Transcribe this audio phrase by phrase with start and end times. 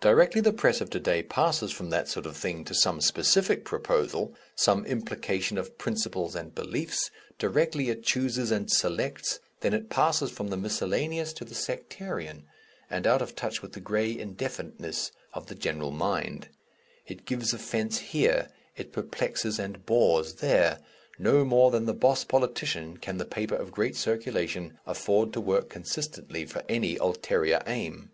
[0.00, 3.66] Directly the press of to day passes from that sort of thing to some specific
[3.66, 10.30] proposal, some implication of principles and beliefs, directly it chooses and selects, then it passes
[10.30, 12.46] from the miscellaneous to the sectarian,
[12.88, 16.48] and out of touch with the grey indefiniteness of the general mind.
[17.06, 20.78] It gives offence here, it perplexes and bores there;
[21.18, 25.68] no more than the boss politician can the paper of great circulation afford to work
[25.68, 28.12] consistently for any ulterior aim.